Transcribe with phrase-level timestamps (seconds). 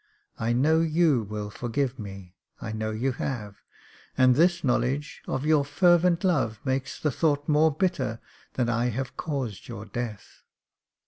[0.39, 3.57] I know you will forgive me— I know you have—
[4.17, 8.19] and this knowledge of your fervent love makes the thought more bitter
[8.55, 10.41] that I have caused your death.